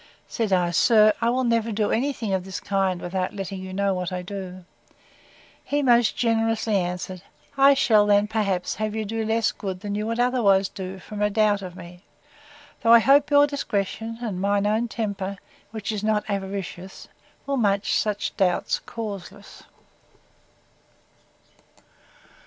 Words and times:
Said 0.27 0.51
I, 0.51 0.71
Sir, 0.71 1.13
I 1.21 1.29
will 1.29 1.43
never 1.43 1.71
do 1.71 1.91
any 1.91 2.11
thing 2.11 2.33
of 2.33 2.43
this 2.43 2.59
kind 2.59 2.99
without 2.99 3.35
letting 3.35 3.61
you 3.61 3.71
know 3.71 3.93
what 3.93 4.11
I 4.11 4.23
do. 4.23 4.65
He 5.63 5.83
most 5.83 6.17
generously 6.17 6.75
answered, 6.77 7.21
I 7.55 7.75
shall 7.75 8.07
then, 8.07 8.25
perhaps, 8.27 8.73
have 8.77 8.95
you 8.95 9.05
do 9.05 9.23
less 9.23 9.51
good 9.51 9.81
than 9.81 9.93
you 9.93 10.07
would 10.07 10.19
otherwise 10.19 10.69
do, 10.69 10.97
from 10.97 11.21
a 11.21 11.29
doubt 11.29 11.61
of 11.61 11.75
me; 11.75 12.03
though, 12.81 12.93
I 12.93 12.97
hope, 12.97 13.29
your 13.29 13.45
discretion, 13.45 14.17
and 14.23 14.41
my 14.41 14.57
own 14.57 14.87
temper, 14.87 15.37
which 15.69 15.91
is 15.91 16.03
not 16.03 16.27
avaricious, 16.27 17.07
will 17.45 17.57
make 17.57 17.85
such 17.85 18.35
doubt 18.37 18.79
causeless. 18.87 19.61